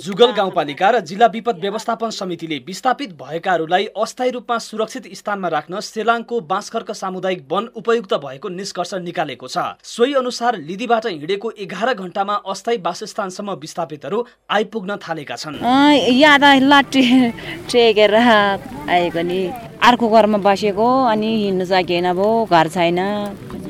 [0.00, 6.40] जुगल गाउँपालिका र जिल्ला विपद व्यवस्थापन समितिले विस्थापित भएकाहरूलाई अस्थायी रूपमा सुरक्षित स्थानमा राख्न सेलाङको
[6.40, 12.78] बाँसखर्क सामुदायिक वन उपयुक्त भएको निष्कर्ष निकालेको छ। सोही अनुसार लिदीबाट हिँडेको एघार घण्टामा अस्थायी
[12.78, 15.60] वासस्थानसम्म विस्थापितहरू आइपुग्न थालेका छन्।
[18.90, 19.40] आएको नि।
[19.80, 23.00] अर्को घरमा बसेको अनि हिँड्नु सकेन भयो घर छैन।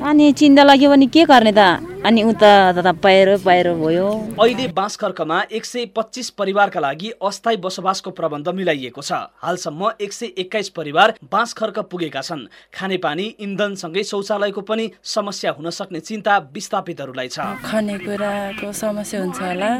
[0.00, 1.60] अनि चिन्ता लाग्यो भने के गर्ने त?
[2.00, 4.08] अनि उता त पहिरो पहिरो भयो।
[4.40, 9.12] अहिले बाँसखर्कमा एक सय पच्चिस परिवारका लागि अस्थायी बसोबासको प्रबन्ध मिलाइएको छ।
[9.44, 16.00] हालसम्म एक सय एक्काइस परिवार बाँसखर्क पुगेका छन्। खानेपानी इन्धनसँगै शौचालयको पनि समस्या हुन सक्ने
[16.00, 19.70] चिन्ता विस्थापितहरूलाई छ। खानेकुराको समस्या हुन्छ होला।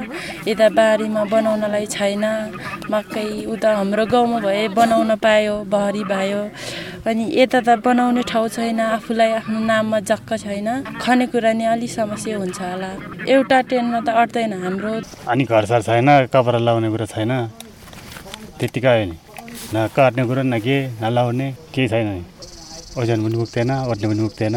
[0.44, 2.24] यता बारीमा बनाउनलाई छैन।
[2.92, 6.42] मकै उता हाम्रो गाउँमा भए बनाउन पायो बहरी भयो।
[7.08, 10.68] अनि यता त बनाउने ठाउँ छैन आफूलाई आफ्नो नाममा जक्क छैन।
[11.00, 12.90] खानेकुरा नि अलिक समस्या हुन्छ होला।
[13.34, 14.92] एउटा टेनमा त अट्दैन हाम्रो।
[15.32, 17.32] अनि घरसार छैन कपडा लाउने कुरा छैन।
[18.60, 19.16] त्यत्तिकै हो नि।
[19.74, 22.22] न काट्ने कुरो न के न लाउने केही छैन नि।
[23.00, 24.56] ओजन पनि पुग्दैन ओट्ने पनि पुग्दैन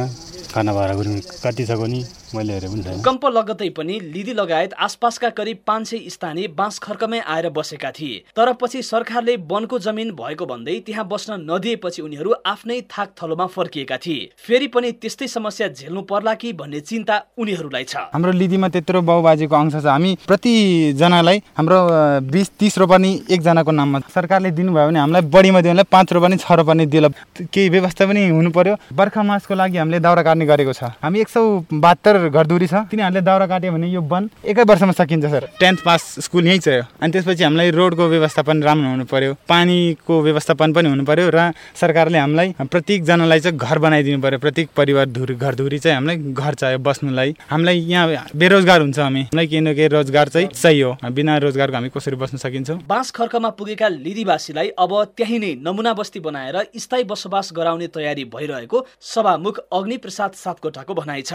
[0.52, 2.00] खाना भाडा पनि कति सको नि
[2.36, 6.80] मैले हेरेँ पनि छैन। भूकम्प लगतै पनि लिदी लगायत आसपासका करिब पाँच सय स्थानीय बाँस
[6.80, 12.34] खर्कमै आएर बसेका थिए। तर पछि सरकारले वनको जमिन भएको भन्दै त्यहाँ बस्न नदिएपछि उनीहरू
[12.46, 17.84] आफ्नै थाक थलोमा फर्किएका थिए। फेरि पनि त्यस्तै समस्या झेल्नु पर्ला कि भन्ने चिन्ता उनीहरूलाई
[17.84, 21.80] छ। हाम्रो लिदीमा त्यत्रो बाउबाजेको अंश छ। हामी प्रतिजनालाई हाम्रो
[22.28, 26.52] बिस तिस रोपनी एकजनाको नाममा सरकारले दिनुभयो भने हामीलाई बढीमा दियो भने पाँच रोपनी छ
[26.52, 27.10] रोपनी दिएला
[27.46, 31.30] केही व्यवस्था पनि हुनु पर्यो। बर्खा मासको लागि हामीले दाउरा काट्ने गरेको छ। हामी एक
[31.30, 31.42] सौ
[31.74, 36.02] बहत्तर घरधुरी छ। तिनीहरूले दाउरा काट्यो भने यो वन एकै वर्षमा सकिन्छ सर। टेन्थ पास
[36.24, 41.04] स्कुल यहीँ छ अनि त्यसपछि हामीलाई रोडको व्यवस्थापन राम्रो हुनु पर्यो पानीको व्यवस्थापन पनि हुनु
[41.04, 46.18] पर्यो र सरकारले हामीलाई प्रत्येकजनालाई चाहिँ घर बनाइदिनु पर्यो। प्रत्येक परिवार धुरी घरधुरी चाहिँ हामीलाई
[46.34, 50.90] घर चाहियो बस्नुलाई। हामीलाई यहाँ बेरोजगार हुन्छ हामी। हामीलाई केही न केही रोजगार चाहिँ चाहियो।
[51.04, 52.78] बिना रोजगारको हामी कसरी बस्न सकिन्छौँ?
[52.88, 58.78] बाँस खर्कमा पुगेका लिदीवासीलाई अब त्यही नै नमुना बस्ती बनाएर स्थायी बसोबास गराउने तयारी भइरहेको
[59.02, 61.34] सभामुख अग्नि प्रसाद सापकोटाको भनाइ छ।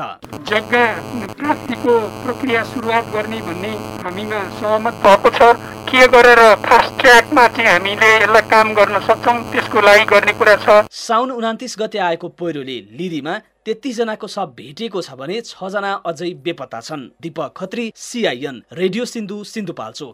[0.78, 3.72] जग्गा प्राप्तिको प्रक्रिया सुरुवात गर्ने भन्ने
[4.05, 5.41] हामीमा सहमत भएको छ।
[5.91, 10.67] के गरेर फास्ट ट्र्याकमा चाहिँ हामीले यसलाई काम गर्न सक्छौँ त्यसको लागि गर्ने कुरा छ।
[10.87, 13.34] साउन उनातिस गते आएको पहिरोले लिदीमा
[13.69, 20.06] जनाको शव भेटिएको छ भने छजना अझै बेपत्ता छन्। Deepak Khatri CIN radio Sindhu Sindhupalchok.